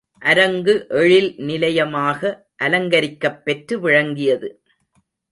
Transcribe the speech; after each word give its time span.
அரங்கு 0.21 0.73
எழில் 0.89 1.35
நிலையமாக 1.39 2.31
அலங்கரிக்கப் 2.63 3.37
பெற்று 3.43 3.79
விளங்கியது. 3.79 4.49